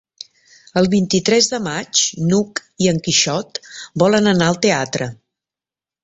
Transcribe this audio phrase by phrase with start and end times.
[0.79, 1.99] El vint-i-tres de maig
[2.29, 3.59] n'Hug i en Quixot
[4.05, 5.09] volen anar al teatre.